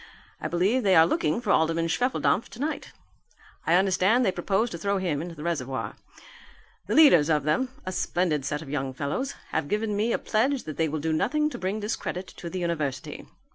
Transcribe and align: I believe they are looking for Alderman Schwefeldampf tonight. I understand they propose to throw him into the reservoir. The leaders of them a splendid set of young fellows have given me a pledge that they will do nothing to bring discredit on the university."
I 0.41 0.47
believe 0.47 0.81
they 0.81 0.95
are 0.95 1.05
looking 1.05 1.41
for 1.41 1.51
Alderman 1.51 1.87
Schwefeldampf 1.87 2.49
tonight. 2.49 2.91
I 3.67 3.75
understand 3.75 4.25
they 4.25 4.31
propose 4.31 4.71
to 4.71 4.79
throw 4.79 4.97
him 4.97 5.21
into 5.21 5.35
the 5.35 5.43
reservoir. 5.43 5.95
The 6.87 6.95
leaders 6.95 7.29
of 7.29 7.43
them 7.43 7.69
a 7.85 7.91
splendid 7.91 8.43
set 8.43 8.63
of 8.63 8.69
young 8.71 8.95
fellows 8.95 9.35
have 9.49 9.67
given 9.67 9.95
me 9.95 10.11
a 10.11 10.17
pledge 10.17 10.63
that 10.63 10.77
they 10.77 10.89
will 10.89 10.99
do 11.01 11.13
nothing 11.13 11.51
to 11.51 11.57
bring 11.59 11.79
discredit 11.81 12.33
on 12.43 12.49
the 12.49 12.57
university." 12.57 13.27